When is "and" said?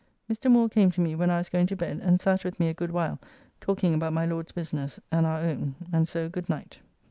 2.01-2.19, 5.11-5.27, 5.93-6.09